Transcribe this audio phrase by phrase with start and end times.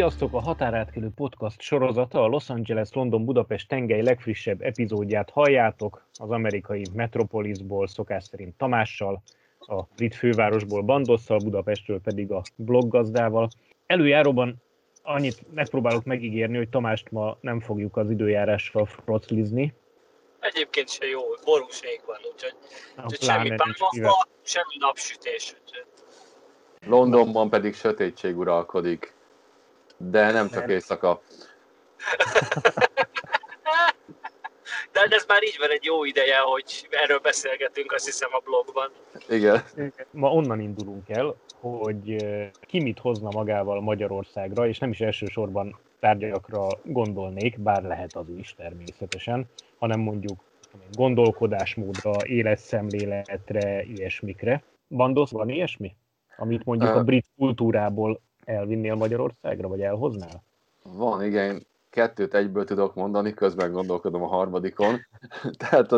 [0.00, 0.34] Sziasztok!
[0.34, 8.24] A Határátkelő Podcast sorozata a Los Angeles-London-Budapest tengely legfrissebb epizódját halljátok az amerikai Metropolisból szokás
[8.24, 9.22] szerint Tamással,
[9.58, 13.48] a brit fővárosból Bandosszal, Budapestről pedig a bloggazdával.
[13.86, 14.54] Előjáróban
[15.02, 19.74] annyit megpróbálok megígérni, hogy Tamást ma nem fogjuk az időjárással froclizni.
[20.38, 22.54] Egyébként se jó, borúség van, úgyhogy,
[22.96, 25.54] úgyhogy semmi pálmafa, semmi napsütés.
[25.62, 25.86] Úgyhogy.
[26.86, 29.18] Londonban pedig sötétség uralkodik.
[30.02, 31.20] De nem csak éjszaka.
[34.92, 38.90] De ez már így van egy jó ideje, hogy erről beszélgetünk, azt hiszem a blogban.
[39.28, 39.62] Igen.
[40.10, 42.16] Ma onnan indulunk el, hogy
[42.60, 48.54] ki mit hozna magával Magyarországra, és nem is elsősorban tárgyakra gondolnék, bár lehet az is
[48.54, 49.46] természetesen,
[49.78, 50.38] hanem mondjuk
[50.92, 54.62] gondolkodásmódra, életszemléletre, ilyesmikre.
[54.88, 55.96] Bandosz, van ilyesmi?
[56.36, 58.20] Amit mondjuk a brit kultúrából
[58.50, 60.42] elvinnél Magyarországra, vagy elhoznál?
[60.82, 61.66] Van, igen.
[61.90, 65.00] Kettőt egyből tudok mondani, közben gondolkodom a harmadikon.
[65.68, 65.92] Tehát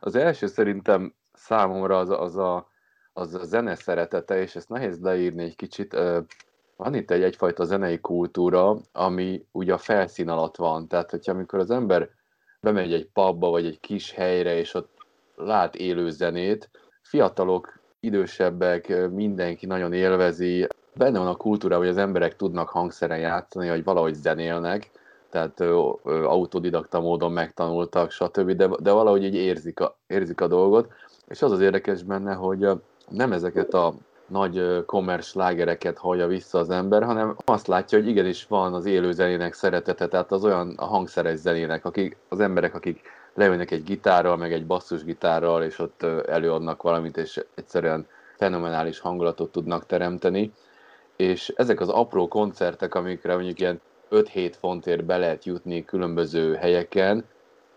[0.00, 2.68] az, első szerintem számomra az, az, a,
[3.12, 5.96] az a zene szeretete, és ezt nehéz leírni egy kicsit.
[6.76, 10.88] Van itt egy egyfajta zenei kultúra, ami ugye a felszín alatt van.
[10.88, 12.10] Tehát, hogyha amikor az ember
[12.60, 14.90] bemegy egy pubba, vagy egy kis helyre, és ott
[15.36, 16.70] lát élő zenét,
[17.02, 23.68] fiatalok, idősebbek, mindenki nagyon élvezi, benne van a kultúra, hogy az emberek tudnak hangszeren játszani,
[23.68, 24.90] hogy valahogy zenélnek,
[25.30, 30.46] tehát ö, ö, autodidakta módon megtanultak, stb., de, de valahogy így érzik a, érzik a
[30.46, 30.92] dolgot,
[31.28, 32.68] és az az érdekes benne, hogy
[33.08, 33.94] nem ezeket a
[34.26, 39.12] nagy kommersz slágereket hallja vissza az ember, hanem azt látja, hogy igenis van az élő
[39.12, 43.00] zenének szeretete, tehát az olyan a hangszeres zenének, akik, az emberek, akik
[43.34, 49.86] leülnek egy gitárral, meg egy basszusgitárral, és ott előadnak valamit, és egyszerűen fenomenális hangulatot tudnak
[49.86, 50.52] teremteni
[51.16, 53.80] és ezek az apró koncertek, amikre mondjuk ilyen
[54.10, 57.24] 5-7 fontért be lehet jutni különböző helyeken,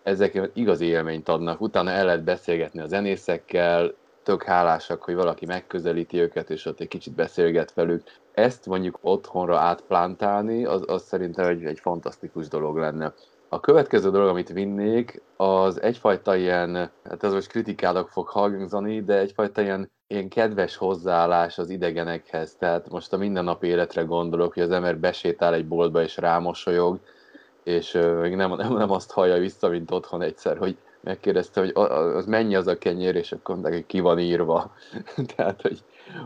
[0.03, 1.61] ezek igazi élményt adnak.
[1.61, 3.93] Utána el lehet beszélgetni a zenészekkel,
[4.23, 8.03] tök hálásak, hogy valaki megközelíti őket, és ott egy kicsit beszélget velük.
[8.33, 13.13] Ezt mondjuk otthonra átplántálni, az, az szerintem egy, egy fantasztikus dolog lenne.
[13.51, 19.17] A következő dolog, amit vinnék, az egyfajta ilyen, hát ez most kritikának fog hangzani, de
[19.17, 22.55] egyfajta ilyen, ilyen kedves hozzáállás az idegenekhez.
[22.55, 26.99] Tehát most a mindennapi életre gondolok, hogy az ember besétál egy boltba és rámosolyog,
[27.63, 31.71] és még nem, nem, nem azt hallja vissza, mint otthon egyszer, hogy megkérdezte, hogy
[32.15, 34.73] az mennyi az a kenyér, és akkor mondták, hogy ki van írva.
[35.35, 35.83] Tehát, hogy,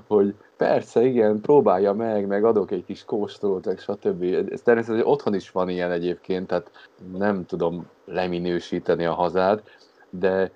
[0.07, 4.23] hogy persze, igen, próbálja meg, meg adok egy kis kóstolót, meg stb.
[4.51, 6.71] Ez természetesen otthon is van ilyen egyébként, tehát
[7.17, 9.63] nem tudom leminősíteni a hazát,
[10.09, 10.51] de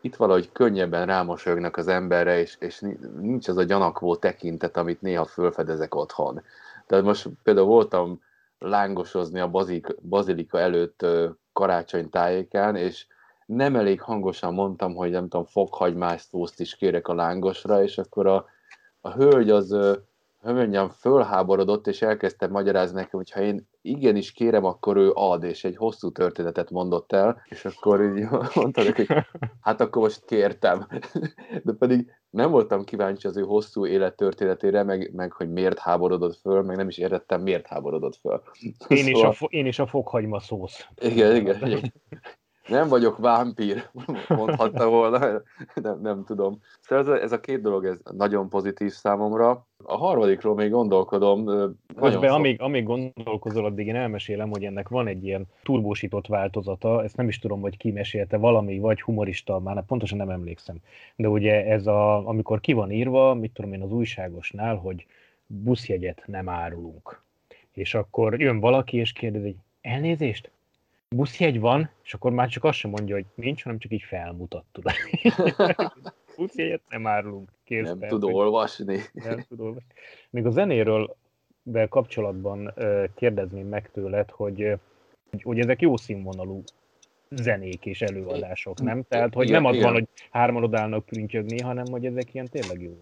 [0.00, 2.82] itt valahogy könnyebben rámosolyognak az emberre, és, és
[3.20, 6.42] nincs az a gyanakvó tekintet, amit néha fölfedezek otthon.
[6.86, 8.20] Tehát most például voltam
[8.58, 9.50] lángosozni a
[10.02, 11.06] bazilika előtt
[11.52, 13.06] karácsony tájékán, és
[13.46, 18.26] nem elég hangosan mondtam, hogy nem tudom, fokhagymás szószt is kérek a lángosra, és akkor
[18.26, 18.46] a,
[19.06, 19.76] a hölgy az,
[20.40, 25.64] mondjam, fölháborodott, és elkezdte magyarázni nekem, hogy ha én igenis kérem, akkor ő ad, és
[25.64, 29.06] egy hosszú történetet mondott el, és akkor így mondta neki,
[29.60, 30.86] hát akkor most kértem.
[31.64, 36.62] De pedig nem voltam kíváncsi az ő hosszú élettörténetére, meg, meg hogy miért háborodott föl,
[36.62, 38.42] meg nem is értettem, miért háborodott föl.
[38.88, 39.06] Én, szóval...
[39.06, 40.86] is, a, fo- én is a fokhagyma szósz.
[40.96, 41.92] Igen, igen
[42.68, 43.88] nem vagyok vámpír,
[44.28, 45.42] mondhatta volna,
[45.74, 46.58] nem, nem tudom.
[46.80, 49.66] Szóval ez a, ez a két dolog ez nagyon pozitív számomra.
[49.84, 51.46] A harmadikról még gondolkodom.
[51.96, 57.16] Közben, amíg, amíg gondolkozol, addig én elmesélem, hogy ennek van egy ilyen turbósított változata, ezt
[57.16, 60.76] nem is tudom, hogy ki mesélte, valami, vagy humorista, már pontosan nem emlékszem.
[61.16, 65.06] De ugye ez a, amikor ki van írva, mit tudom én az újságosnál, hogy
[65.46, 67.22] buszjegyet nem árulunk.
[67.72, 70.50] És akkor jön valaki, és kérdezi, elnézést,
[71.08, 74.64] buszjegy van, és akkor már csak azt sem mondja, hogy nincs, hanem csak így felmutat,
[74.72, 74.92] tudod.
[76.36, 77.50] buszjegyet nem árulunk.
[77.64, 79.00] Kész nem tud olvasni.
[79.12, 79.92] Nem tud olvasni.
[80.30, 81.16] Még a zenéről
[81.68, 82.74] de kapcsolatban
[83.14, 84.78] kérdezném meg tőled, hogy,
[85.42, 86.62] hogy, ezek jó színvonalú
[87.30, 89.02] zenék és előadások, nem?
[89.08, 92.82] Tehát, hogy igen, nem az van, hogy hárman odállnak prüntjögni, hanem hogy ezek ilyen tényleg
[92.82, 92.96] jó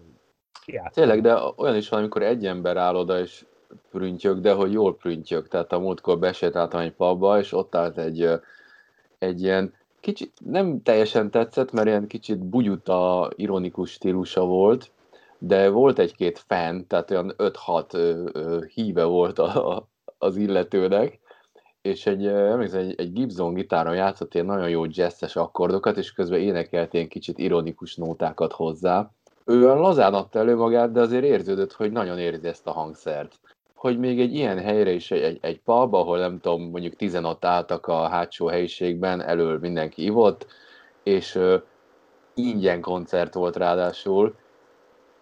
[0.65, 0.93] kiálltak.
[0.93, 3.45] Tényleg, de olyan is van, amikor egy ember áll oda, és
[3.91, 5.47] prüntjök, de hogy jól prüntjök.
[5.47, 8.29] Tehát a múltkor besétáltam egy pubba, és ott állt egy,
[9.17, 14.91] egy ilyen kicsit, nem teljesen tetszett, mert ilyen kicsit bugyuta, ironikus stílusa volt,
[15.37, 19.87] de volt egy-két fan, tehát olyan 5-6 híve volt a, a,
[20.17, 21.19] az illetőnek,
[21.81, 26.39] és egy, emlékszem, egy, egy Gibson gitáron játszott ilyen nagyon jó jazzes akkordokat, és közben
[26.39, 29.11] énekelt ilyen kicsit ironikus nótákat hozzá.
[29.45, 33.39] Ő lazán adta elő magát, de azért érződött, hogy nagyon érzi ezt a hangszert
[33.85, 37.87] hogy még egy ilyen helyre is, egy, egy, pub, ahol nem tudom, mondjuk tizenat álltak
[37.87, 40.45] a hátsó helyiségben, elől mindenki ivott,
[41.03, 41.61] és uh,
[42.33, 44.35] ingyen koncert volt ráadásul,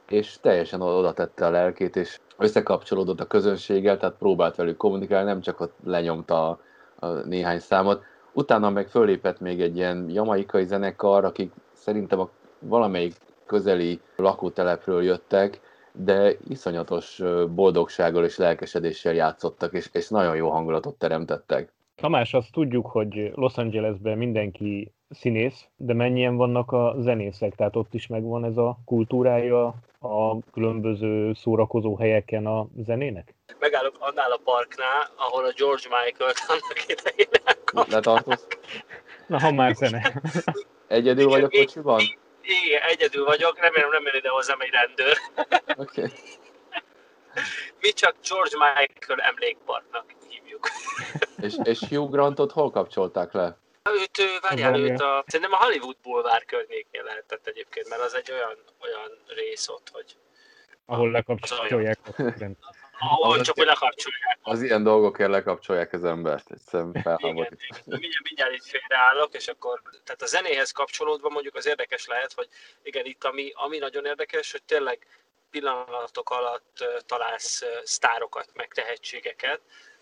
[0.10, 5.42] és teljesen oda tette a lelkét, és összekapcsolódott a közönséggel, tehát próbált velük kommunikálni, nem
[5.42, 6.59] csak ott lenyomta a,
[7.06, 8.04] a néhány számot.
[8.33, 15.59] Utána meg fölépett még egy ilyen jamaikai zenekar, akik szerintem a valamelyik közeli lakótelepről jöttek,
[15.94, 21.72] de iszonyatos boldogsággal és lelkesedéssel játszottak, és, és nagyon jó hangulatot teremtettek.
[21.95, 27.94] Tamás, azt tudjuk, hogy Los Angelesben mindenki színész, de mennyien vannak a zenészek, tehát ott
[27.94, 33.34] is megvan ez a kultúrája a különböző szórakozó helyeken a zenének?
[33.60, 37.28] Megállok annál a parknál, ahol a George Michael-t annak idején?
[39.28, 40.22] Na, ha már zene.
[40.88, 42.01] Egyedül vagyok kocsiban?
[42.44, 45.18] Igen, egyedül vagyok, remélem nem jön ide hozzám egy rendőr.
[45.78, 46.01] Oké.
[46.01, 46.12] Okay.
[47.80, 50.68] Mi csak George Michael emlékparknak hívjuk.
[51.38, 53.57] és, és Hugh Grantot hol kapcsolták le?
[53.92, 58.57] Őt, várjál, őt a, szerintem a Hollywood Boulevard környékén lehetett egyébként, mert az egy olyan,
[58.81, 60.16] olyan rész ott, hogy...
[60.86, 62.00] Ahol lekapcsolják
[63.10, 64.40] Ahol csak hogy lekapcsolják.
[64.42, 67.86] Az ilyen dolgokért lekapcsolják az embert, egyszerűen felháborít.
[67.86, 72.48] Mindjárt, mindjárt itt félreállok, és akkor, tehát a zenéhez kapcsolódva mondjuk az érdekes lehet, hogy
[72.84, 75.08] igen, itt ami, ami nagyon érdekes, hogy tényleg
[75.52, 79.62] pillanatok alatt találsz sztárokat, meg tehetségeket,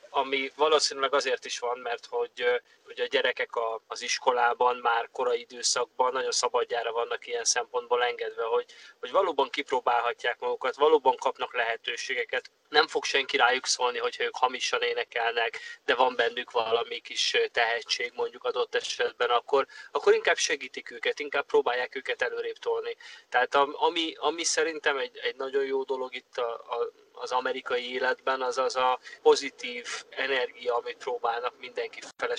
[0.10, 2.62] ami valószínűleg azért is van, mert hogy,
[2.96, 8.44] hogy a gyerekek a, az iskolában már korai időszakban nagyon szabadjára vannak ilyen szempontból engedve,
[8.44, 8.66] hogy,
[9.00, 12.52] hogy valóban kipróbálhatják magukat, valóban kapnak lehetőségeket.
[12.70, 18.12] Nem fog senki rájuk szólni, hogyha ők hamisan énekelnek, de van bennük valami kis tehetség
[18.16, 22.96] mondjuk adott esetben, akkor, akkor inkább segítik őket, inkább próbálják őket előrébb tolni.
[23.30, 26.92] Tehát ami, ami szerintem egy, egy nagyon jó dolog itt a, a
[27.22, 32.36] az amerikai életben, az az a pozitív energia, amit próbálnak mindenki fele.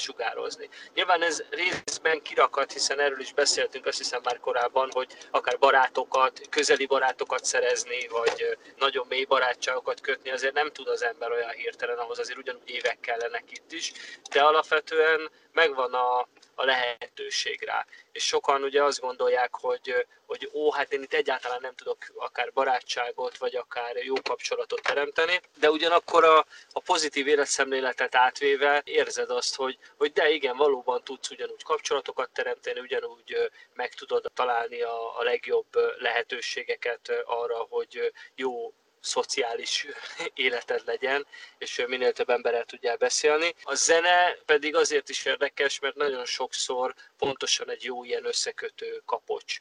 [0.95, 6.41] Nyilván ez részben kirakat, hiszen erről is beszéltünk azt hiszem már korábban, hogy akár barátokat,
[6.51, 11.99] közeli barátokat szerezni, vagy nagyon mély barátságokat kötni, azért nem tud az ember olyan hirtelen,
[11.99, 13.93] ahhoz azért ugyanúgy évek kellenek itt is,
[14.31, 17.87] de alapvetően megvan a, a lehetőség rá.
[18.13, 22.53] És sokan ugye azt gondolják, hogy, hogy ó, hát én itt egyáltalán nem tudok akár
[22.53, 29.55] barátságot, vagy akár jó kapcsolatot teremteni, de ugyanakkor a, a pozitív életszemléletet átvéve érzed azt,
[29.55, 35.23] hogy, hogy de igen, valóban tudsz ugyanúgy kapcsolatokat teremteni, ugyanúgy meg tudod találni a, a
[35.23, 35.67] legjobb
[35.99, 38.73] lehetőségeket arra, hogy jó
[39.03, 39.87] szociális
[40.35, 41.27] életed legyen,
[41.59, 43.55] és minél több emberrel tudjál beszélni.
[43.63, 49.59] A zene pedig azért is érdekes, mert nagyon sokszor pontosan egy jó ilyen összekötő kapocs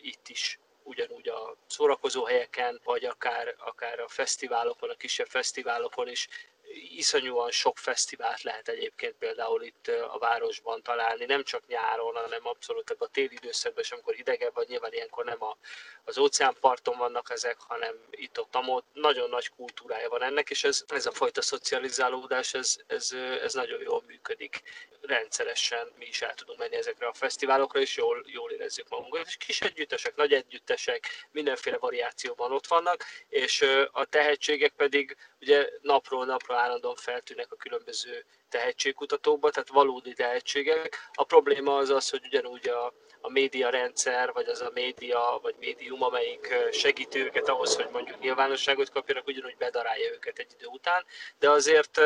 [0.00, 6.28] itt is ugyanúgy a szórakozó helyeken, vagy akár, akár a fesztiválokon, a kisebb fesztiválokon is
[6.72, 12.90] iszonyúan sok fesztivált lehet egyébként például itt a városban találni, nem csak nyáron, hanem abszolút
[12.98, 15.56] a téli időszakban, és amikor hidegebb van, nyilván ilyenkor nem a,
[16.04, 20.84] az óceánparton vannak ezek, hanem itt ott, ott nagyon nagy kultúrája van ennek, és ez,
[20.88, 23.12] ez a fajta szocializálódás, ez, ez,
[23.42, 24.62] ez nagyon jól működik.
[25.00, 29.26] Rendszeresen mi is el tudunk menni ezekre a fesztiválokra, és jól, jól érezzük magunkat.
[29.26, 36.24] És kis együttesek, nagy együttesek, mindenféle variációban ott vannak, és a tehetségek pedig ugye napról
[36.24, 41.10] napra állandóan feltűnnek a különböző tehetségkutatókba, tehát valódi tehetségek.
[41.12, 45.54] A probléma az az, hogy ugyanúgy a, a média rendszer, vagy az a média, vagy
[45.58, 51.04] médium, amelyik segíti őket ahhoz, hogy mondjuk nyilvánosságot kapjanak, ugyanúgy bedarálja őket egy idő után,
[51.38, 52.00] de azért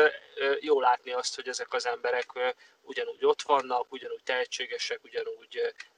[0.59, 5.34] jó látni azt, hogy ezek az emberek ugyanúgy ott vannak, ugyanúgy tehetségesek, ugyanúgy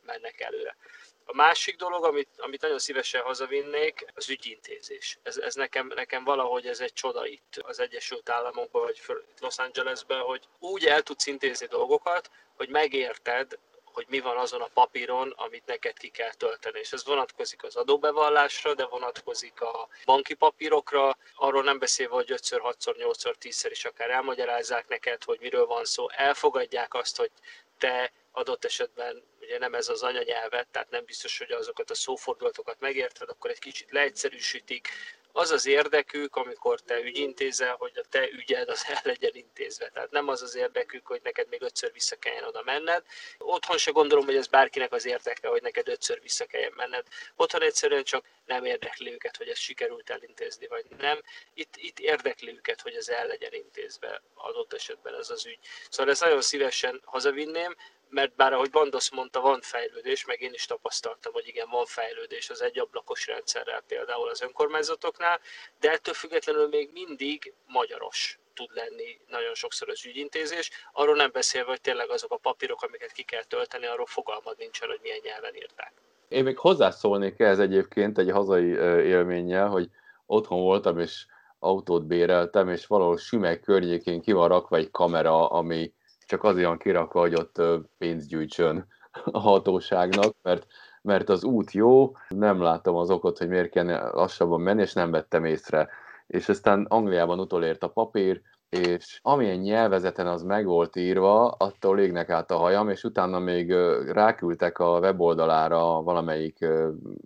[0.05, 0.77] mennek előre.
[1.25, 5.17] A másik dolog, amit, amit nagyon szívesen hazavinnék, az ügyintézés.
[5.23, 9.01] Ez, ez nekem, nekem valahogy ez egy csoda itt az Egyesült Államokban, vagy
[9.39, 13.57] Los Angelesben, hogy úgy el tudsz intézni dolgokat, hogy megérted,
[13.97, 16.79] hogy mi van azon a papíron, amit neked ki kell tölteni.
[16.79, 22.59] És ez vonatkozik az adóbevallásra, de vonatkozik a banki papírokra, arról nem beszélve, hogy 5-ször,
[22.63, 27.31] 6-szor, 8-szor, 10-szer is akár elmagyarázzák neked, hogy miről van szó, elfogadják azt, hogy
[27.77, 32.79] te adott esetben ugye nem ez az anyanyelvet, tehát nem biztos, hogy azokat a szófordulatokat
[32.79, 34.89] megérted, akkor egy kicsit leegyszerűsítik,
[35.37, 39.89] az az érdekük, amikor te ügyintézel, hogy a te ügyed az el legyen intézve.
[39.89, 43.03] Tehát nem az az érdekük, hogy neked még ötször vissza kelljen oda menned.
[43.37, 47.05] Otthon se gondolom, hogy ez bárkinek az érdeke, hogy neked ötször vissza kelljen menned.
[47.35, 51.21] Otthon egyszerűen csak nem érdekli őket, hogy ez sikerült elintézni, vagy nem.
[51.53, 55.59] Itt, itt érdekli őket, hogy ez el legyen intézve adott esetben ez az ügy.
[55.89, 57.75] Szóval ezt nagyon szívesen hazavinném,
[58.09, 62.49] mert bár ahogy Bandos mondta, van fejlődés, meg én is tapasztaltam, hogy igen, van fejlődés
[62.49, 65.39] az egyablakos rendszerrel például az önkormányzatoknál,
[65.79, 70.71] de ettől függetlenül még mindig magyaros tud lenni nagyon sokszor az ügyintézés.
[70.91, 74.87] Arról nem beszélve, hogy tényleg azok a papírok, amiket ki kell tölteni, arról fogalmad nincsen,
[74.87, 75.93] hogy milyen nyelven írták.
[76.27, 78.67] Én még hozzászólnék ehhez egyébként egy hazai
[79.05, 79.89] élménnyel, hogy
[80.25, 81.25] otthon voltam, és
[81.59, 85.93] autót béreltem, és valahol Sümeg környékén ki van rakva egy kamera, ami
[86.27, 87.61] csak azért van kirakva, hogy ott
[87.97, 88.87] pénzt gyűjtsön
[89.25, 90.65] a hatóságnak, mert,
[91.01, 95.11] mert az út jó, nem láttam az okot, hogy miért kell lassabban menni, és nem
[95.11, 95.89] vettem észre.
[96.27, 102.29] És aztán Angliában utolért a papír, és amilyen nyelvezeten az meg volt írva, attól égnek
[102.29, 103.71] át a hajam, és utána még
[104.11, 106.65] ráküldtek a weboldalára valamelyik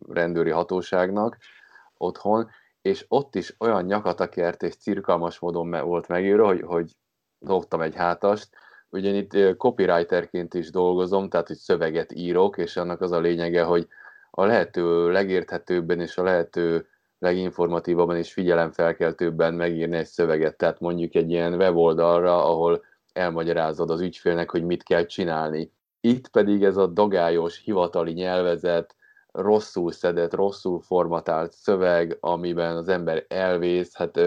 [0.09, 1.37] rendőri hatóságnak
[1.97, 2.49] otthon,
[2.81, 6.95] és ott is olyan nyakatakert és cirkalmas módon volt megírva, hogy, hogy
[7.39, 8.49] dobtam egy hátast,
[8.91, 13.87] Ugye itt copywriterként is dolgozom, tehát hogy szöveget írok, és annak az a lényege, hogy
[14.31, 16.87] a lehető legérthetőbben és a lehető
[17.19, 20.57] leginformatívabban és figyelemfelkeltőbben megírni egy szöveget.
[20.57, 22.83] Tehát mondjuk egy ilyen weboldalra, ahol
[23.13, 25.71] elmagyarázod az ügyfélnek, hogy mit kell csinálni.
[26.01, 28.95] Itt pedig ez a dagályos, hivatali nyelvezet,
[29.31, 34.19] rosszul szedett, rosszul formatált szöveg, amiben az ember elvész, hát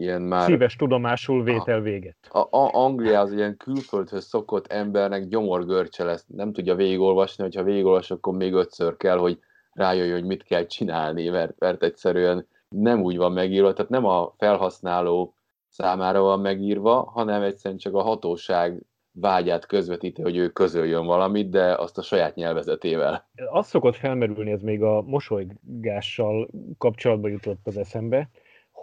[0.00, 0.44] ilyen már...
[0.44, 2.16] Szíves tudomásul vétel véget.
[2.30, 8.10] A, a, Anglia az ilyen külföldhöz szokott embernek gyomorgörcse lesz, nem tudja végigolvasni, hogyha végigolvas,
[8.10, 9.38] akkor még ötször kell, hogy
[9.72, 14.34] rájöjjön, hogy mit kell csinálni, mert, mert egyszerűen nem úgy van megírva, tehát nem a
[14.38, 15.34] felhasználó
[15.68, 21.74] számára van megírva, hanem egyszerűen csak a hatóság vágyát közvetíti, hogy ő közöljön valamit, de
[21.74, 23.28] azt a saját nyelvezetével.
[23.50, 28.30] Az szokott felmerülni, ez még a mosolygással kapcsolatban jutott az eszembe,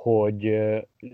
[0.07, 0.57] hogy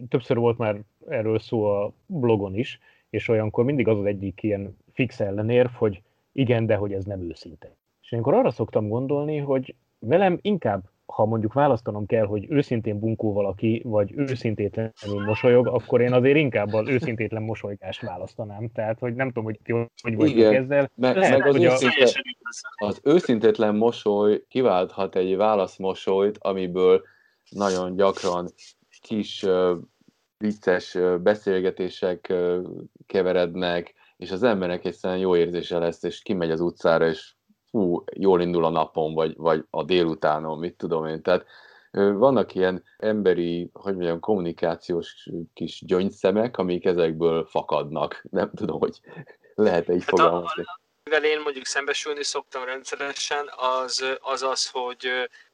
[0.09, 4.77] többször volt már erről szó a blogon is, és olyankor mindig az az egyik ilyen
[4.91, 7.75] fix ellenérv, hogy igen, de hogy ez nem őszinte.
[8.01, 13.33] És olyankor arra szoktam gondolni, hogy velem inkább, ha mondjuk választanom kell, hogy őszintén bunkó
[13.33, 18.69] valaki, vagy őszintétlenül mosolyog, akkor én azért inkább az őszintétlen mosolygást választanám.
[18.73, 19.71] Tehát, hogy nem tudom, hogy ti
[20.01, 20.89] hogy vagytok ezzel.
[20.95, 22.09] Meg, Lehet, meg az, hogy őszinte,
[22.75, 22.85] a...
[22.85, 27.01] az őszintétlen mosoly kiválthat egy válaszmosolyt, amiből
[27.49, 28.49] nagyon gyakran
[29.03, 29.45] kis
[30.37, 32.33] vicces beszélgetések
[33.05, 37.33] keverednek, és az embernek egyszerűen jó érzése lesz, és kimegy az utcára, és
[37.71, 41.21] hú, jól indul a napon, vagy, vagy a délutánon, mit tudom én.
[41.21, 41.45] Tehát
[41.91, 48.23] vannak ilyen emberi, hogy mondjam, kommunikációs kis gyöngyszemek, amik ezekből fakadnak.
[48.29, 48.99] Nem tudom, hogy
[49.55, 50.63] lehet így hát fogalmazni.
[51.03, 53.49] Mivel én mondjuk szembesülni szoktam rendszeresen,
[53.83, 55.07] az az, az hogy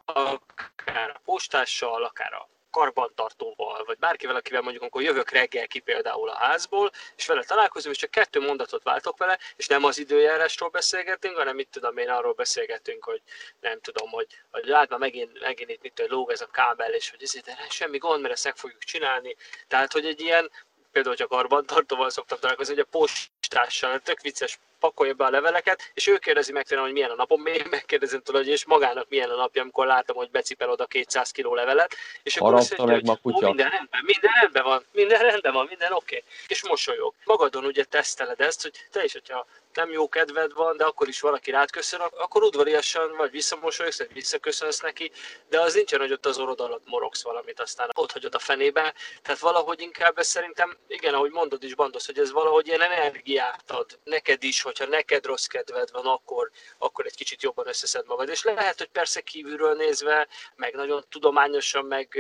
[0.06, 6.30] akár a postással, akár a karbantartóval, vagy bárkivel, akivel mondjuk amikor jövök reggel ki például
[6.30, 10.70] a házból, és vele találkozom, és csak kettő mondatot váltok vele, és nem az időjárásról
[10.70, 13.22] beszélgetünk, hanem mit tudom én, arról beszélgetünk, hogy
[13.60, 17.24] nem tudom, hogy, hogy lát megint, megint itt mit lóg ez a kábel, és hogy
[17.24, 19.36] ezért semmi gond, mert ezt meg fogjuk csinálni.
[19.68, 20.52] Tehát, hogy egy ilyen,
[20.92, 26.08] például csak karbantartóval szoktam találkozni, hogy a postással, tök vicces pakolja be a leveleket, és
[26.08, 29.30] ő kérdezi meg tőlem, hogy milyen a napom, még megkérdezem tőle, hogy és magának milyen
[29.30, 33.34] a napja, amikor látom, hogy becipel oda 200 kiló levelet, és akkor azt mondja, hogy
[33.34, 36.30] ó, minden rendben, minden rendben van, minden rendben van, minden oké, okay.
[36.48, 37.14] és mosolyog.
[37.24, 41.22] Magadon ugye teszteled ezt, hogy te is, hogyha nem jó kedved van, de akkor is
[41.22, 45.12] valaki rád köszön, akkor udvariasan vagy visszamosolyogsz, vagy visszaköszönsz neki,
[45.50, 48.94] de az nincsen, hogy ott az orrod alatt morogsz valamit, aztán ott hagyod a fenébe.
[49.22, 53.72] Tehát valahogy inkább ez szerintem, igen, ahogy mondod is, Bandos, hogy ez valahogy ilyen energiát
[53.72, 58.30] ad neked is, hogyha neked rossz kedved van, akkor, akkor egy kicsit jobban összeszed magad.
[58.30, 62.20] És lehet, hogy persze kívülről nézve, meg nagyon tudományosan, meg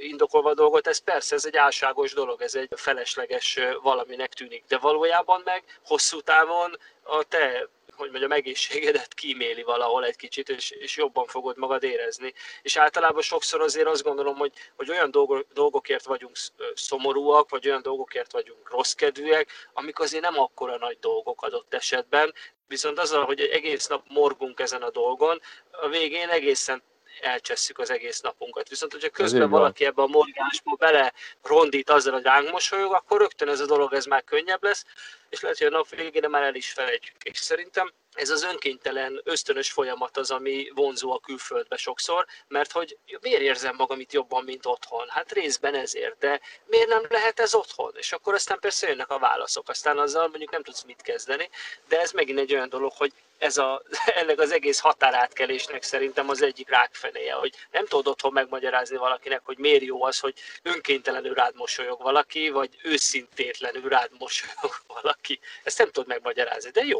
[0.00, 4.78] indokolva a dolgot, ez persze, ez egy álságos dolog, ez egy felesleges valaminek tűnik, de
[4.78, 7.68] valójában meg hosszú távon a te
[7.98, 12.34] hogy mondjam, egészségedet kíméli valahol egy kicsit, és, és jobban fogod magad érezni.
[12.62, 15.10] És általában sokszor azért azt gondolom, hogy, hogy olyan
[15.54, 16.36] dolgokért vagyunk
[16.74, 22.34] szomorúak, vagy olyan dolgokért vagyunk rosszkedvűek, amik azért nem akkora nagy dolgok adott esetben,
[22.66, 25.40] viszont azzal, hogy egész nap morgunk ezen a dolgon,
[25.70, 26.82] a végén egészen
[27.20, 28.68] elcsesszük az egész napunkat.
[28.68, 33.48] Viszont, hogyha közben valaki ebbe a morgásba bele rondít azzal, hogy ránk mosolyog, akkor rögtön
[33.48, 34.84] ez a dolog ez már könnyebb lesz,
[35.28, 37.22] és lehet, hogy a nap végére már el is felejtjük.
[37.22, 42.98] És szerintem ez az önkéntelen, ösztönös folyamat az, ami vonzó a külföldbe sokszor, mert hogy
[43.20, 45.08] miért érzem magam itt jobban, mint otthon?
[45.08, 47.92] Hát részben ezért, de miért nem lehet ez otthon?
[47.96, 51.50] És akkor aztán persze jönnek a válaszok, aztán azzal mondjuk nem tudsz mit kezdeni,
[51.88, 53.82] de ez megint egy olyan dolog, hogy ez a,
[54.20, 59.58] ennek az egész határátkelésnek szerintem az egyik rákfenéje, hogy nem tudod otthon megmagyarázni valakinek, hogy
[59.58, 65.40] miért jó az, hogy önkéntelenül rád mosolyog valaki, vagy őszintétlenül rád mosolyog valaki.
[65.64, 66.98] Ezt nem tudod megmagyarázni, de jó.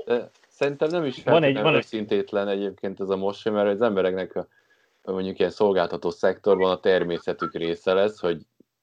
[0.49, 4.47] Szerintem nem is van egy, van őszintétlen egyébként ez a mosoly, mert az embereknek a,
[5.03, 8.39] mondjuk ilyen szolgáltató szektorban a természetük része lesz, hogy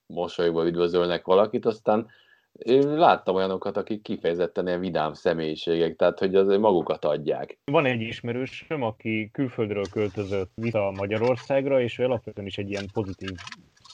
[0.05, 2.09] mosolyogva üdvözölnek valakit, aztán
[2.57, 7.57] én láttam olyanokat, akik kifejezetten ilyen vidám személyiségek, tehát hogy azért magukat adják.
[7.65, 13.29] Van egy ismerősöm, aki külföldről költözött vissza Magyarországra, és ő alapvetően is egy ilyen pozitív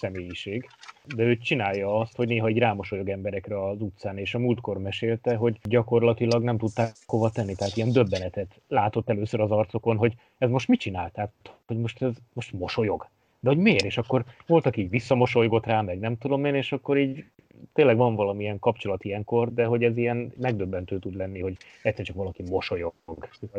[0.02, 0.70] személyiség,
[1.16, 5.36] de ő csinálja azt, hogy néha egy rámosolyog emberekre az utcán, és a múltkor mesélte,
[5.36, 10.50] hogy gyakorlatilag nem tudták hova tenni, tehát ilyen döbbenetet látott először az arcokon, hogy ez
[10.50, 11.32] most mit csinál, tehát
[11.68, 13.08] hogy most ez most mosolyog.
[13.44, 13.84] De hogy miért?
[13.84, 17.24] És akkor voltak így visszamosolygott rá, meg nem tudom én, és akkor így
[17.74, 22.16] tényleg van valamilyen kapcsolat ilyenkor, de hogy ez ilyen megdöbbentő tud lenni, hogy egyszer csak
[22.16, 22.94] valaki mosolyog.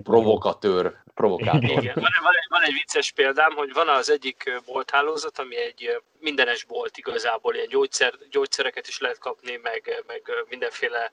[0.02, 1.62] Provokatőr, provokátor.
[1.62, 6.02] Igen, van, van, egy, van egy vicces példám, hogy van az egyik bolthálózat, ami egy
[6.20, 11.10] mindenes bolt igazából, ilyen gyógyszer, gyógyszereket is lehet kapni, meg, meg mindenféle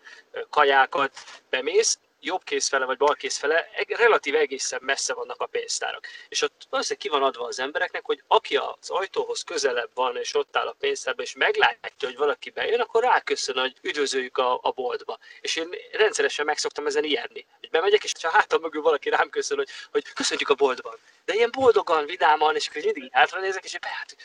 [0.50, 1.12] kajákat
[1.50, 6.08] bemész, jobb kézfele vagy bal kézfele relatív egészen messze vannak a pénztárak.
[6.30, 10.36] És ott valószínűleg ki van adva az embereknek, hogy aki az ajtóhoz közelebb van, és
[10.36, 14.72] ott áll a pénztárban, és meglátja, hogy valaki bejön, akkor ráköszön, hogy üdvözöljük a, a
[14.72, 15.18] boltba.
[15.42, 17.46] És én rendszeresen megszoktam ezen ijedni.
[17.60, 20.98] Hogy bemegyek, és ha hátam mögül valaki rám köszön, hogy, hogy köszönjük a boltban.
[21.30, 24.16] De ilyen boldogan, vidáman, és akkor mindig hátra nézek, és hát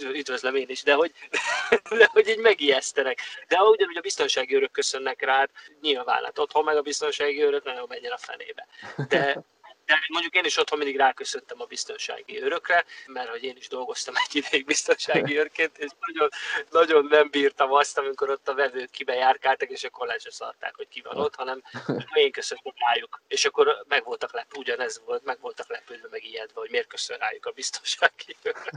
[0.00, 1.12] üdvözlöm én is, de hogy,
[1.98, 3.18] de hogy így megijesztenek.
[3.48, 7.86] De ugyanúgy a biztonsági őrök köszönnek rád, nyilván, hát otthon meg a biztonsági őrök nagyon
[7.88, 8.66] menjen a fenébe.
[9.08, 9.44] De,
[9.86, 14.14] de mondjuk én is otthon mindig ráköszöntem a biztonsági őrökre, mert hogy én is dolgoztam
[14.16, 16.28] egy ideig biztonsági őrként, és nagyon,
[16.70, 20.88] nagyon nem bírtam azt, amikor ott a vevők kibejárkáltak, és akkor le se szarták, hogy
[20.88, 21.62] ki van ott, hanem
[22.14, 23.20] én köszöntem rájuk.
[23.28, 27.18] És akkor meg voltak lep, ugyanez volt, meg voltak lepődve, meg ijedve, hogy miért köszön
[27.18, 28.70] rájuk a biztonsági őrök.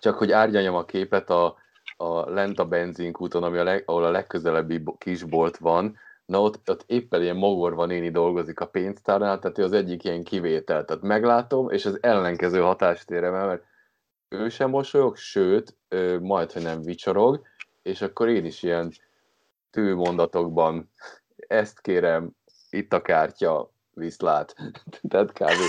[0.00, 1.56] Csak hogy árnyanyam a képet a,
[1.96, 6.84] a lent a benzinkúton, ami a leg, ahol a legközelebbi kisbolt van, Na ott, ott
[6.86, 10.84] éppen ilyen mogorva néni dolgozik a pénztárnál, tehát ő az egyik ilyen kivétel.
[10.84, 13.64] Tehát meglátom, és az ellenkező hatást érem el, mert
[14.28, 15.76] ő sem mosolyog, sőt,
[16.20, 17.42] majd, hogy nem vicsorog,
[17.82, 18.92] és akkor én is ilyen
[19.70, 20.90] tűmondatokban
[21.36, 22.30] ezt kérem,
[22.70, 24.54] itt a kártya, viszlát.
[25.08, 25.64] Tehát kávé,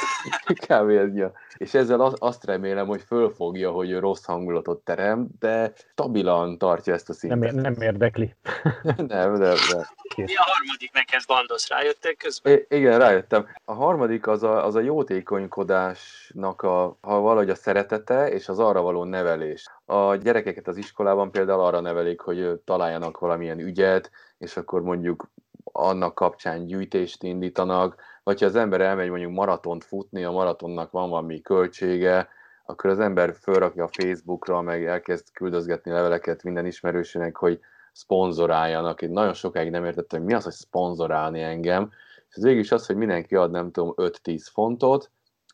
[0.68, 1.32] kávé ez ja.
[1.58, 7.10] És ezzel azt remélem, hogy fölfogja, hogy ő rossz hangulatot terem, de stabilan tartja ezt
[7.10, 7.52] a szintet.
[7.52, 8.36] Nem, nem érdekli.
[9.08, 9.88] nem, de, de.
[10.16, 11.70] Mi a harmadik neked, Bandosz?
[11.70, 12.54] Rájöttél közben?
[12.54, 13.48] I- igen, rájöttem.
[13.66, 18.82] A harmadik az a, az a jótékonykodásnak a, ha valahogy a szeretete és az arra
[18.82, 19.70] való nevelés.
[19.86, 25.32] A gyerekeket az iskolában például arra nevelik, hogy találjanak valamilyen ügyet, és akkor mondjuk
[25.64, 31.10] annak kapcsán gyűjtést indítanak, vagy ha az ember elmegy mondjuk maratont futni, a maratonnak van
[31.10, 32.28] valami költsége,
[32.66, 37.60] akkor az ember fölrakja a Facebookra, meg elkezd küldözgetni leveleket minden ismerősének, hogy
[37.92, 39.02] szponzoráljanak.
[39.02, 41.90] Én nagyon sokáig nem értettem, hogy mi az, hogy szponzorálni engem.
[42.30, 45.12] És az végül is az, hogy mindenki ad, nem tudom, 5-10 fontot,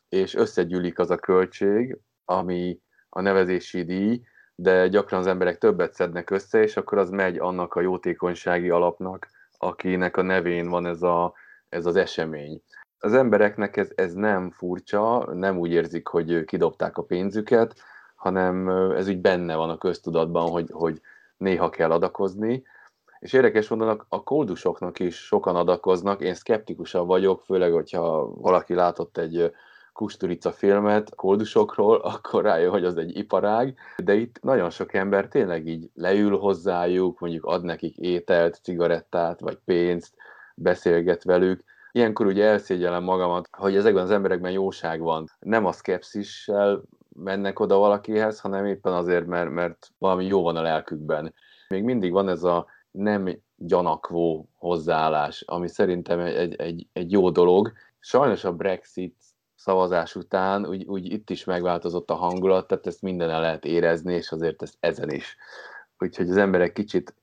[0.08, 4.22] és összegyűlik az a költség, ami a nevezési díj,
[4.54, 9.28] de gyakran az emberek többet szednek össze, és akkor az megy annak a jótékonysági alapnak,
[9.58, 11.32] akinek a nevén van ez, a,
[11.70, 12.62] ez az esemény.
[12.98, 17.74] Az embereknek ez, ez nem furcsa, nem úgy érzik, hogy kidobták a pénzüket,
[18.14, 21.00] hanem ez úgy benne van a köztudatban, hogy, hogy
[21.36, 22.62] néha kell adakozni.
[23.18, 29.18] És érdekes mondanak, a kódusoknak is sokan adakoznak, én szkeptikusan vagyok, főleg, hogyha valaki látott
[29.18, 29.52] egy
[29.92, 35.66] Kusturica filmet koldusokról, akkor rájön, hogy az egy iparág, de itt nagyon sok ember tényleg
[35.66, 40.14] így leül hozzájuk, mondjuk ad nekik ételt, cigarettát, vagy pénzt,
[40.62, 41.64] beszélget velük.
[41.92, 45.30] Ilyenkor ugye elszégyellem magamat, hogy ezekben az emberekben jóság van.
[45.38, 50.62] Nem a szkepszissel mennek oda valakihez, hanem éppen azért, mert, mert valami jó van a
[50.62, 51.34] lelkükben.
[51.68, 57.72] Még mindig van ez a nem gyanakvó hozzáállás, ami szerintem egy, egy, egy jó dolog.
[57.98, 59.16] Sajnos a Brexit
[59.54, 64.32] szavazás után úgy, úgy itt is megváltozott a hangulat, tehát ezt el lehet érezni, és
[64.32, 65.36] azért ezt ezen is.
[65.98, 67.14] Úgyhogy az emberek kicsit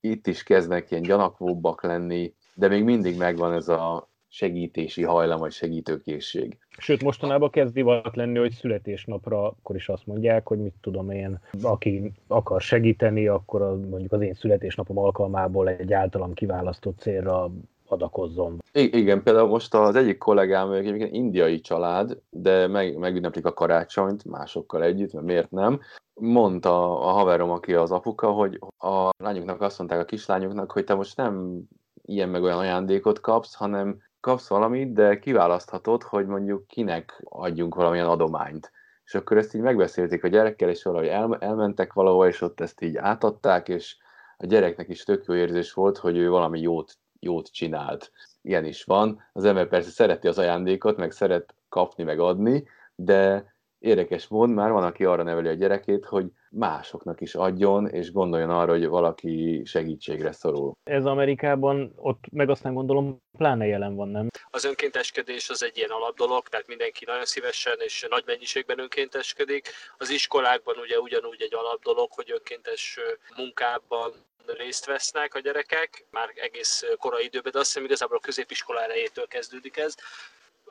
[0.00, 5.52] itt is kezdnek ilyen gyanakvóbbak lenni, de még mindig megvan ez a segítési hajlam, vagy
[5.52, 6.58] segítőkészség.
[6.78, 11.40] Sőt, mostanában kezd divat lenni, hogy születésnapra akkor is azt mondják, hogy mit tudom én,
[11.62, 17.50] aki akar segíteni, akkor a, mondjuk az én születésnapom alkalmából egy általam kiválasztott célra
[17.86, 18.58] adakozzon.
[18.72, 24.24] I- igen, például most az egyik kollégám, egyébként indiai család, de meg, megünneplik a karácsonyt
[24.24, 25.80] másokkal együtt, mert miért nem.
[26.14, 30.94] Mondta a haverom, aki az apuka, hogy a lányoknak azt mondták a kislányoknak, hogy te
[30.94, 31.62] most nem
[32.02, 38.06] ilyen meg olyan ajándékot kapsz, hanem kapsz valamit, de kiválaszthatod, hogy mondjuk kinek adjunk valamilyen
[38.06, 38.72] adományt.
[39.04, 42.82] És akkor ezt így megbeszélték a gyerekkel, és valahogy el, elmentek valahova, és ott ezt
[42.82, 43.96] így átadták, és
[44.36, 48.12] a gyereknek is tök jó érzés volt, hogy ő valami jót, jót csinált.
[48.42, 49.22] Ilyen is van.
[49.32, 53.51] Az ember persze szereti az ajándékot, meg szeret kapni, meg adni, de
[53.82, 58.50] érdekes mód már van, aki arra neveli a gyerekét, hogy másoknak is adjon, és gondoljon
[58.50, 60.72] arra, hogy valaki segítségre szorul.
[60.84, 64.28] Ez Amerikában, ott meg aztán gondolom pláne jelen van, nem?
[64.50, 69.68] Az önkénteskedés az egy ilyen alapdolog, tehát mindenki nagyon szívesen és nagy mennyiségben önkénteskedik.
[69.98, 72.98] Az iskolákban ugye ugyanúgy egy alapdolog, hogy önkéntes
[73.36, 74.12] munkában
[74.46, 79.26] részt vesznek a gyerekek, már egész korai időben, de azt hiszem igazából a középiskola elejétől
[79.26, 79.94] kezdődik ez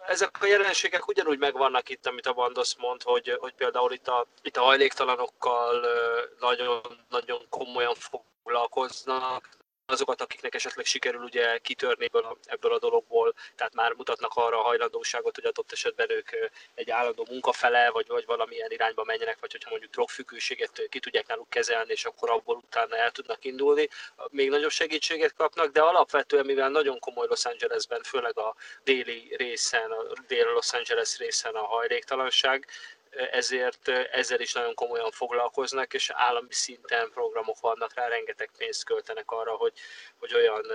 [0.07, 4.27] ezek a jelenségek ugyanúgy megvannak itt, amit a Bandos mond, hogy, hogy például itt a,
[4.41, 5.85] itt a hajléktalanokkal
[6.39, 9.49] nagyon, nagyon komolyan foglalkoznak,
[9.91, 14.59] azokat, akiknek esetleg sikerül ugye kitörni ebből a, ebből a dologból, tehát már mutatnak arra
[14.59, 16.29] a hajlandóságot, hogy adott esetben ők
[16.73, 21.49] egy állandó munkafele, vagy, vagy valamilyen irányba menjenek, vagy hogyha mondjuk drogfüggőséget ki tudják náluk
[21.49, 23.89] kezelni, és akkor abból utána el tudnak indulni,
[24.29, 29.91] még nagyobb segítséget kapnak, de alapvetően, mivel nagyon komoly Los Angelesben, főleg a déli részen,
[29.91, 32.67] a dél Los Angeles részen a hajléktalanság,
[33.31, 39.31] ezért ezzel is nagyon komolyan foglalkoznak, és állami szinten programok vannak rá, rengeteg pénzt költenek
[39.31, 39.73] arra, hogy,
[40.17, 40.65] hogy olyan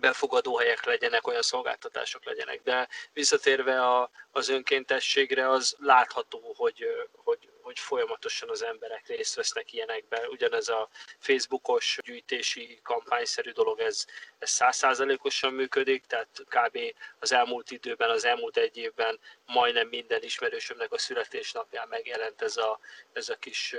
[0.00, 2.62] befogadó helyek legyenek, olyan szolgáltatások legyenek.
[2.62, 9.72] De visszatérve a, az önkéntességre, az látható, hogy, hogy, hogy folyamatosan az emberek részt vesznek
[9.72, 10.26] ilyenekben.
[10.26, 14.04] Ugyanez a Facebookos gyűjtési kampányszerű dolog, ez
[14.40, 16.78] százszázalékosan működik, tehát kb.
[17.18, 22.78] az elmúlt időben, az elmúlt egy évben majdnem minden ismerősömnek a születésnapján megjelent ez a,
[23.12, 23.74] ez a kis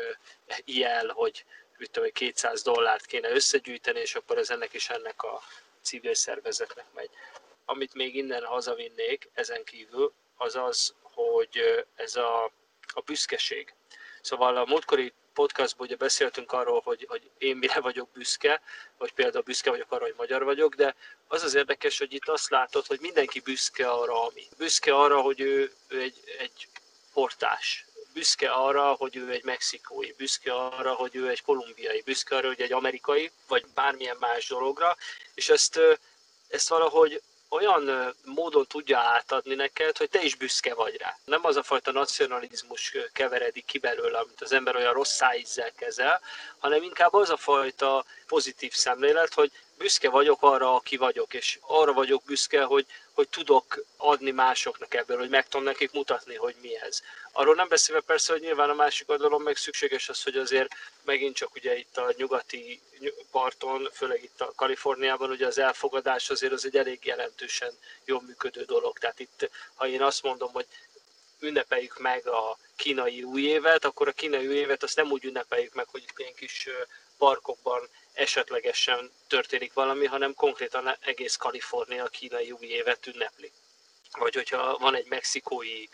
[0.66, 1.46] jel, hogy
[2.14, 5.42] 200 dollárt kéne összegyűjteni, és akkor ez ennek is ennek a
[5.82, 7.10] civil szervezetnek megy.
[7.66, 12.52] Amit még innen hazavinnék ezen kívül, az az, hogy ez a,
[12.94, 13.74] a büszkeség.
[14.24, 18.62] Szóval a múltkori podcastban ugye beszéltünk arról, hogy, hogy én mire vagyok büszke,
[18.98, 20.96] vagy például büszke vagyok arra, hogy magyar vagyok, de
[21.28, 24.48] az az érdekes, hogy itt azt látod, hogy mindenki büszke arra, ami.
[24.58, 26.68] Büszke arra, hogy ő, ő egy, egy
[27.14, 32.48] portás, büszke arra, hogy ő egy mexikói, büszke arra, hogy ő egy kolumbiai, büszke arra,
[32.48, 34.98] hogy egy amerikai, vagy bármilyen más dologra,
[35.34, 35.80] és ezt,
[36.48, 37.22] ezt valahogy
[37.54, 41.18] olyan módon tudja átadni neked, hogy te is büszke vagy rá.
[41.26, 46.22] Nem az a fajta nacionalizmus keveredik ki belőle, amit az ember olyan rossz szájízzel kezel,
[46.58, 49.52] hanem inkább az a fajta pozitív szemlélet, hogy
[49.84, 55.18] büszke vagyok arra, aki vagyok, és arra vagyok büszke, hogy, hogy tudok adni másoknak ebből,
[55.18, 57.02] hogy meg tudom nekik mutatni, hogy mi ez.
[57.32, 61.36] Arról nem beszélve persze, hogy nyilván a másik oldalon meg szükséges az, hogy azért megint
[61.36, 62.82] csak ugye itt a nyugati
[63.32, 67.72] parton, főleg itt a Kaliforniában, ugye az elfogadás azért az egy elég jelentősen
[68.06, 68.98] jól működő dolog.
[68.98, 70.66] Tehát itt, ha én azt mondom, hogy
[71.40, 75.74] ünnepeljük meg a kínai új évet, akkor a kínai új évet azt nem úgy ünnepeljük
[75.74, 76.68] meg, hogy ilyen kis
[77.18, 83.52] parkokban esetlegesen történik valami, hanem konkrétan egész Kalifornia kínai új évet ünnepli.
[84.12, 85.88] Vagy hogyha van egy mexikói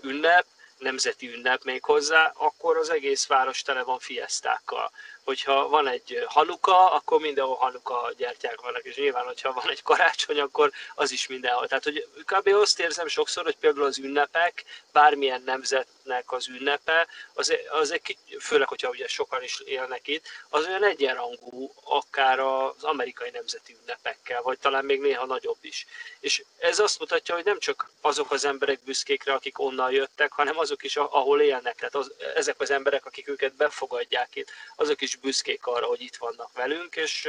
[0.00, 0.46] ünnep,
[0.78, 4.90] nemzeti ünnep még hozzá, akkor az egész város tele van fiesztákkal
[5.28, 10.40] hogyha van egy hanuka, akkor mindenhol hanuka gyertyák vannak, és nyilván, hogyha van egy karácsony,
[10.40, 11.68] akkor az is mindenhol.
[11.68, 12.48] Tehát, hogy kb.
[12.48, 18.68] azt érzem sokszor, hogy például az ünnepek, bármilyen nemzetnek az ünnepe, az, az egy, főleg,
[18.68, 24.58] hogyha ugye sokan is élnek itt, az olyan egyenrangú, akár az amerikai nemzeti ünnepekkel, vagy
[24.58, 25.86] talán még néha nagyobb is.
[26.20, 30.58] És ez azt mutatja, hogy nem csak azok az emberek büszkékre, akik onnan jöttek, hanem
[30.58, 31.74] azok is, ahol élnek.
[31.74, 36.16] Tehát az, ezek az emberek, akik őket befogadják itt, azok is büszkék arra, hogy itt
[36.16, 37.28] vannak velünk, és,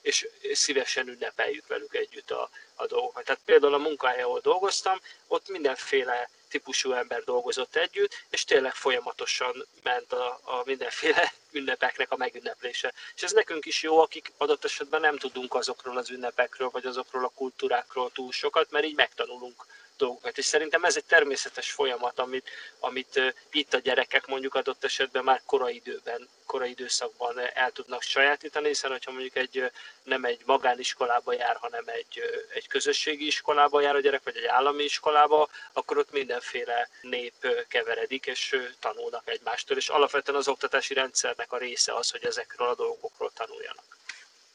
[0.00, 3.24] és szívesen ünnepeljük velük együtt a, a dolgokat.
[3.24, 9.66] Tehát például a munkahely, ahol dolgoztam, ott mindenféle típusú ember dolgozott együtt, és tényleg folyamatosan
[9.82, 12.92] ment a, a mindenféle ünnepeknek a megünneplése.
[13.14, 17.24] És ez nekünk is jó, akik adott esetben nem tudunk azokról az ünnepekről, vagy azokról
[17.24, 19.66] a kultúrákról túl sokat, mert így megtanulunk
[19.96, 20.38] dolgokat.
[20.38, 22.50] És szerintem ez egy természetes folyamat, amit,
[22.80, 28.66] amit itt a gyerekek mondjuk adott esetben már korai időben, korai időszakban el tudnak sajátítani,
[28.66, 29.70] hiszen hogyha mondjuk egy,
[30.02, 32.20] nem egy magániskolába jár, hanem egy,
[32.54, 38.26] egy közösségi iskolába jár a gyerek, vagy egy állami iskolába, akkor ott mindenféle nép keveredik,
[38.26, 43.30] és tanulnak egymástól, és alapvetően az oktatási rendszernek a része az, hogy ezekről a dolgokról
[43.34, 43.84] tanuljanak.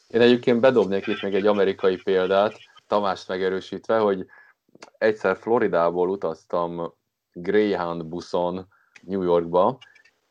[0.07, 2.53] Én egyébként bedobnék itt még egy amerikai példát,
[2.87, 4.25] Tamást megerősítve, hogy
[4.97, 6.93] egyszer Floridából utaztam
[7.31, 8.67] Greyhound buszon
[9.01, 9.77] New Yorkba,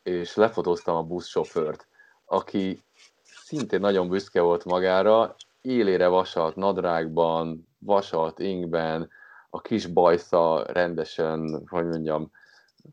[0.03, 1.89] és lefotóztam a buszsofőrt,
[2.25, 2.83] aki
[3.23, 9.11] szintén nagyon büszke volt magára, élére vasalt nadrágban, vasalt ingben,
[9.51, 12.31] a kis bajsza rendesen, hogy mondjam,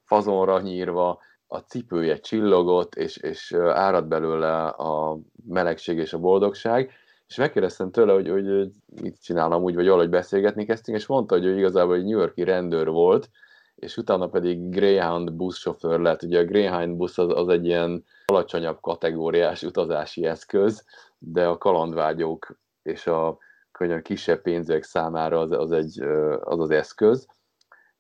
[0.06, 6.92] fazonra nyírva, a cipője csillogott, és, és árad belőle a melegség és a boldogság,
[7.28, 11.46] és megkérdeztem tőle, hogy, hogy mit csinálom úgy, vagy valahogy beszélgetni kezdtünk, és mondta, hogy
[11.46, 13.30] ő igazából egy New Yorki rendőr volt,
[13.76, 16.24] és utána pedig Greyhound buszsofőr lett.
[16.24, 20.86] Ugye a Greyhound busz az, az egy ilyen alacsonyabb kategóriás utazási eszköz,
[21.18, 23.38] de a kalandvágyók és a
[23.72, 26.02] könnyen kisebb pénzek számára az az, egy,
[26.40, 27.28] az, az eszköz.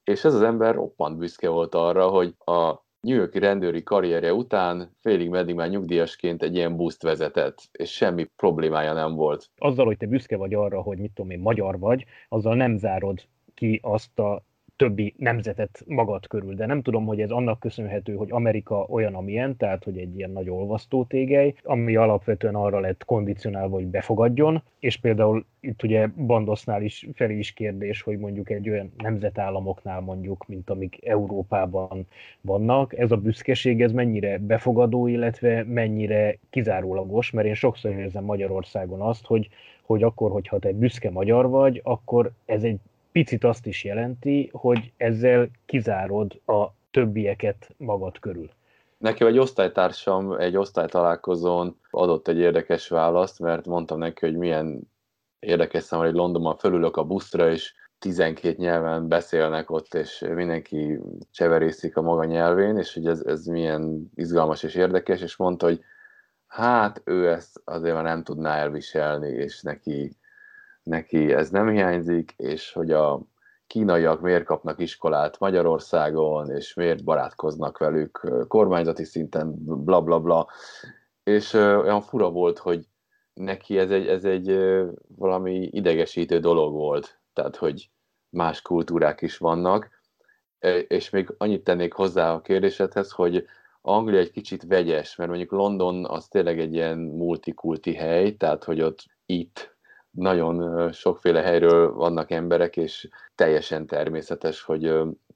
[0.03, 4.95] És ez az ember roppant büszke volt arra, hogy a New Yorki rendőri karrierje után
[4.99, 9.49] félig meddig már nyugdíjasként egy ilyen buszt vezetett, és semmi problémája nem volt.
[9.57, 13.21] Azzal, hogy te büszke vagy arra, hogy mit tudom én, magyar vagy, azzal nem zárod
[13.53, 14.43] ki azt a
[14.75, 19.57] többi nemzetet magad körül, de nem tudom, hogy ez annak köszönhető, hogy Amerika olyan, amilyen,
[19.57, 24.97] tehát hogy egy ilyen nagy olvasztó tégely, ami alapvetően arra lett kondicionálva, hogy befogadjon, és
[24.97, 30.69] például itt ugye Bandosznál is felé is kérdés, hogy mondjuk egy olyan nemzetállamoknál mondjuk, mint
[30.69, 32.07] amik Európában
[32.41, 39.01] vannak, ez a büszkeség, ez mennyire befogadó, illetve mennyire kizárólagos, mert én sokszor érzem Magyarországon
[39.01, 39.49] azt, hogy
[39.83, 42.79] hogy akkor, hogyha te büszke magyar vagy, akkor ez egy
[43.13, 48.49] picit azt is jelenti, hogy ezzel kizárod a többieket magad körül.
[48.97, 54.91] Nekem egy osztálytársam egy osztálytalálkozón adott egy érdekes választ, mert mondtam neki, hogy milyen
[55.39, 60.99] érdekes számomra, hogy Londonban fölülök a buszra, és 12 nyelven beszélnek ott, és mindenki
[61.31, 65.83] cseverészik a maga nyelvén, és hogy ez, ez milyen izgalmas és érdekes, és mondta, hogy
[66.47, 70.17] hát ő ezt azért már nem tudná elviselni, és neki
[70.83, 73.21] neki ez nem hiányzik, és hogy a
[73.67, 80.47] kínaiak miért kapnak iskolát Magyarországon, és miért barátkoznak velük kormányzati szinten, bla bla bla.
[81.23, 82.87] És olyan fura volt, hogy
[83.33, 84.59] neki ez egy, ez egy
[85.07, 87.89] valami idegesítő dolog volt, tehát hogy
[88.29, 89.89] más kultúrák is vannak,
[90.87, 93.45] és még annyit tennék hozzá a kérdésedhez, hogy
[93.81, 98.81] Anglia egy kicsit vegyes, mert mondjuk London az tényleg egy ilyen multikulti hely, tehát hogy
[98.81, 99.72] ott itt
[100.13, 104.93] nagyon sokféle helyről vannak emberek, és teljesen természetes, hogy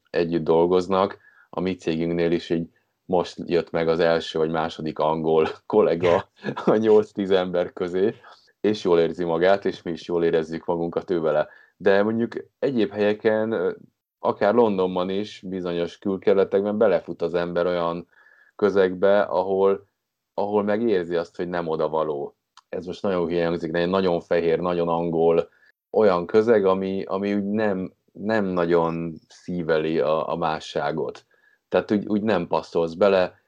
[0.09, 1.17] együtt dolgoznak.
[1.49, 2.69] A mi cégünknél is így
[3.05, 8.15] most jött meg az első vagy második angol kollega a 8-10 ember közé,
[8.61, 11.47] és jól érzi magát, és mi is jól érezzük magunkat ő vele.
[11.77, 13.77] De mondjuk egyéb helyeken,
[14.19, 18.07] akár Londonban is, bizonyos külkerületekben belefut az ember olyan
[18.55, 19.87] közegbe, ahol,
[20.33, 22.37] ahol megérzi azt, hogy nem oda való
[22.69, 25.49] ez most nagyon hiányzik, de egy nagyon fehér, nagyon angol
[25.91, 31.25] olyan közeg, ami, ami úgy nem, nem nagyon szíveli a, a másságot.
[31.69, 33.39] Tehát úgy, úgy nem passzolsz bele,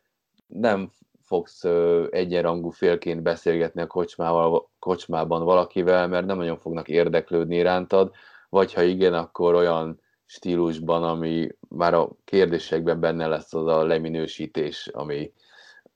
[0.47, 1.63] nem fogsz
[2.09, 8.11] egyenrangú félként beszélgetni a kocsmával, kocsmában valakivel, mert nem nagyon fognak érdeklődni irántad,
[8.49, 14.87] vagy ha igen, akkor olyan stílusban, ami már a kérdésekben benne lesz az a leminősítés,
[14.87, 15.31] ami,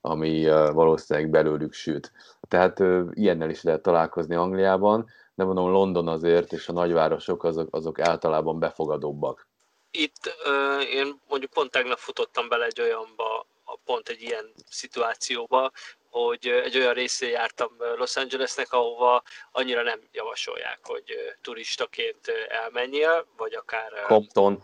[0.06, 2.12] ami valószínűleg belőlük süt.
[2.48, 8.00] Tehát ilyennel is lehet találkozni Angliában, de mondom London azért, és a nagyvárosok azok, azok
[8.00, 9.48] általában befogadóbbak.
[9.90, 13.46] Itt uh, én mondjuk pont tegnap futottam bele egy olyanba,
[13.84, 15.70] pont egy ilyen szituációba,
[16.10, 21.04] hogy egy olyan részén jártam Los Angelesnek, ahova annyira nem javasolják, hogy
[21.42, 23.92] turistaként elmenjél, vagy akár...
[24.06, 24.62] Compton.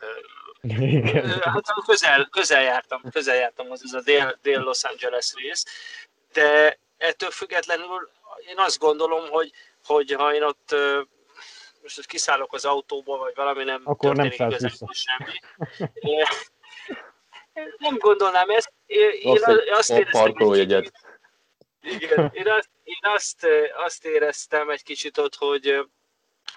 [1.41, 5.65] Hát közel, közel jártam, közel jártam, az, az a dél, dél Los Angeles rész,
[6.33, 8.11] de ettől függetlenül
[8.49, 9.53] én azt gondolom, hogy,
[9.85, 10.75] hogy ha én ott
[11.83, 15.39] most kiszállok az autóból, vagy valami nem Akkor történik nem igazából semmi.
[17.79, 18.73] nem gondolnám ezt.
[18.87, 20.91] Én, én azt éreztem, hogy
[21.83, 23.47] igen, én azt, én azt,
[23.85, 25.87] azt éreztem egy kicsit ott, hogy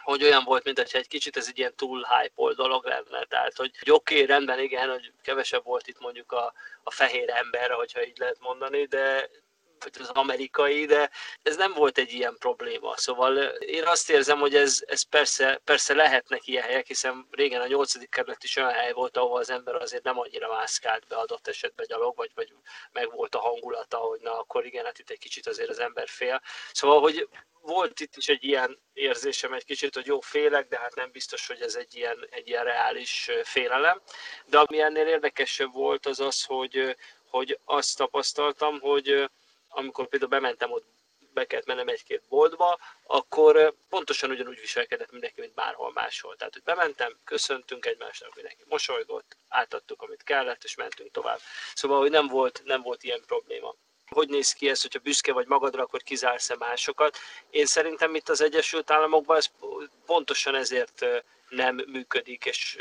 [0.03, 3.23] hogy olyan volt, mint egy kicsit ez egy ilyen túl hype dolog lenne.
[3.23, 7.29] Tehát, hogy, hogy oké, okay, rendben, igen, hogy kevesebb volt itt mondjuk a, a fehér
[7.29, 9.29] ember, hogyha így lehet mondani, de,
[9.83, 11.09] vagy az amerikai, de
[11.43, 12.97] ez nem volt egy ilyen probléma.
[12.97, 17.67] Szóval én azt érzem, hogy ez, ez persze, persze lehetnek ilyen helyek, hiszen régen a
[17.67, 21.47] nyolcadik kerület is olyan hely volt, ahol az ember azért nem annyira mászkált be adott
[21.47, 22.53] esetben gyalog, vagy, vagy
[22.91, 26.07] meg volt a hangulata, hogy na akkor igen, hát itt egy kicsit azért az ember
[26.07, 26.41] fél.
[26.71, 27.27] Szóval, hogy
[27.63, 31.47] volt itt is egy ilyen érzésem egy kicsit, hogy jó félek, de hát nem biztos,
[31.47, 34.01] hogy ez egy ilyen, egy ilyen reális félelem.
[34.45, 36.95] De ami ennél érdekesebb volt az az, hogy,
[37.29, 39.29] hogy azt tapasztaltam, hogy
[39.73, 40.85] amikor például bementem ott,
[41.33, 46.35] be kellett mennem egy-két boltba, akkor pontosan ugyanúgy viselkedett mindenki, mint bárhol máshol.
[46.35, 51.39] Tehát, hogy bementem, köszöntünk egymásnak, mindenki mosolygott, átadtuk, amit kellett, és mentünk tovább.
[51.73, 53.75] Szóval, hogy nem volt, nem volt ilyen probléma.
[54.09, 57.17] hogy néz ki ez, hogyha büszke vagy magadra, akkor kizársz-e másokat.
[57.49, 59.51] Én szerintem itt az Egyesült Államokban ez
[60.05, 61.05] pontosan ezért
[61.49, 62.77] nem működik, és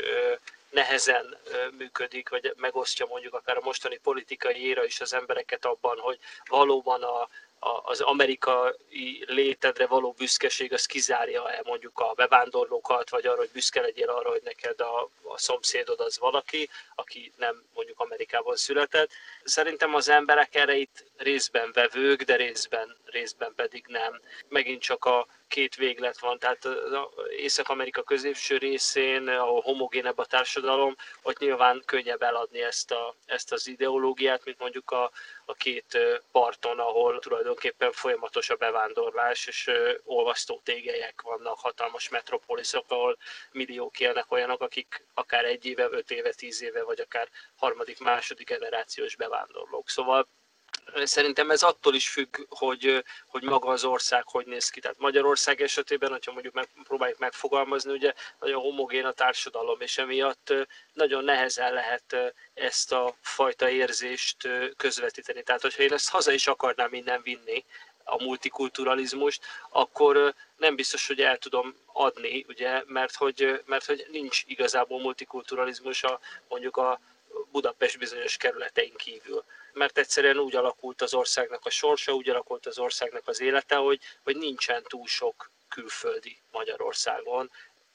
[0.73, 1.37] nehezen
[1.77, 7.03] működik, vagy megosztja mondjuk akár a mostani politikai éra is az embereket abban, hogy valóban
[7.03, 7.27] a,
[7.83, 14.09] az amerikai létedre való büszkeség az kizárja-e mondjuk a bevándorlókat, vagy arra, hogy büszke legyél
[14.09, 19.11] arra, hogy neked a, a szomszédod az valaki, aki nem mondjuk Amerikában született.
[19.43, 24.21] Szerintem az emberek erre itt részben vevők, de részben, részben pedig nem.
[24.47, 26.67] Megint csak a két véglet van, tehát
[27.37, 33.67] Észak-Amerika középső részén, ahol homogénebb a társadalom, ott nyilván könnyebb eladni ezt, a, ezt az
[33.67, 35.11] ideológiát, mint mondjuk a,
[35.45, 35.97] a két
[36.31, 39.71] parton, ahol tulajdonképpen folyamatos a bevándorlás, és
[40.03, 43.17] olvasztó tégelyek vannak, hatalmas metropoliszok, ahol
[43.51, 48.47] milliók élnek olyanok, akik akár egy éve, öt éve, tíz éve, vagy akár harmadik, második
[48.47, 49.89] generációs bevándorlók.
[49.89, 50.27] Szóval
[51.03, 54.79] Szerintem ez attól is függ, hogy, hogy maga az ország hogy néz ki.
[54.79, 60.53] Tehát Magyarország esetében, hogyha mondjuk meg, próbáljuk megfogalmazni, ugye nagyon homogén a társadalom, és emiatt
[60.93, 65.43] nagyon nehezen lehet ezt a fajta érzést közvetíteni.
[65.43, 67.65] Tehát, hogyha én ezt haza is akarnám innen vinni,
[68.05, 74.43] a multikulturalizmust, akkor nem biztos, hogy el tudom adni, ugye, mert hogy, mert hogy nincs
[74.45, 76.99] igazából multikulturalizmus a, mondjuk a
[77.51, 82.79] Budapest bizonyos kerületein kívül mert egyszerűen úgy alakult az országnak a sorsa, úgy alakult az
[82.79, 87.49] országnak az élete, hogy, hogy nincsen túl sok külföldi Magyarországon.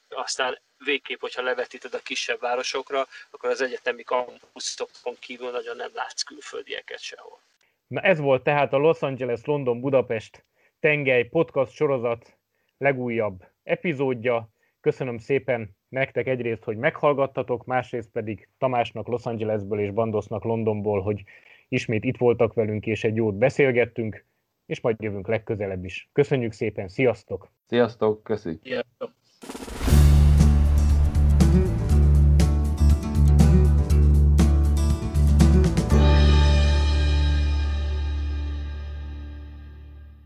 [0.09, 6.21] Aztán végképp, hogyha levetíted a kisebb városokra, akkor az egyetemi kampuszokon kívül nagyon nem látsz
[6.21, 7.39] külföldieket sehol.
[7.87, 10.43] Na ez volt tehát a Los Angeles London Budapest
[10.79, 12.37] tengely podcast sorozat
[12.77, 14.49] legújabb epizódja.
[14.81, 21.23] Köszönöm szépen nektek egyrészt, hogy meghallgattatok, másrészt pedig Tamásnak Los Angelesből és Bandosnak Londonból, hogy
[21.69, 24.25] ismét itt voltak velünk, és egy jót beszélgettünk,
[24.65, 26.09] és majd jövünk legközelebb is.
[26.13, 27.51] Köszönjük szépen, sziasztok!
[27.65, 28.61] Sziasztok, köszönjük!
[28.63, 29.18] Sziasztok!